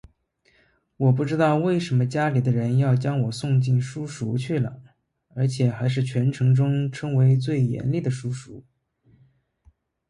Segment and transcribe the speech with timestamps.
[0.97, 4.81] 我不知道为什么家里的人要将我送进书塾里去了
[5.35, 8.63] 而且还是全城中称为最严厉的书塾